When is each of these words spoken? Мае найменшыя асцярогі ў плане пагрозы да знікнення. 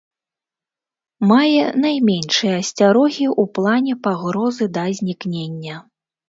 Мае 1.31 1.65
найменшыя 1.83 2.55
асцярогі 2.63 3.27
ў 3.29 3.43
плане 3.59 3.93
пагрозы 4.09 4.65
да 4.79 4.83
знікнення. 5.03 5.75